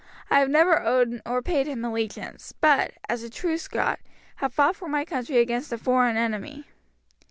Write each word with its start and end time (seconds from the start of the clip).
I 0.31 0.39
have 0.39 0.49
never 0.49 0.81
owed 0.81 1.21
or 1.27 1.43
paid 1.43 1.67
him 1.67 1.85
allegiance, 1.85 2.55
but, 2.59 2.93
as 3.07 3.21
a 3.21 3.29
true 3.29 3.59
Scot, 3.59 3.99
have 4.37 4.51
fought 4.51 4.75
for 4.75 4.89
my 4.89 5.05
country 5.05 5.37
against 5.37 5.71
a 5.71 5.77
foreign 5.77 6.17
enemy." 6.17 6.65